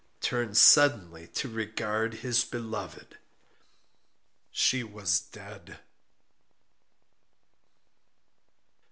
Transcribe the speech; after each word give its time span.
turned 0.19 0.57
suddenly 0.57 1.27
to 1.27 1.47
regard 1.47 2.15
his 2.15 2.43
beloved:—She 2.43 4.83
was 4.83 5.19
dead!" 5.21 5.79